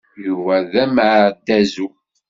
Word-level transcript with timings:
Yuba 0.25 0.55
d 0.71 0.73
ameɛdazu. 0.83 1.87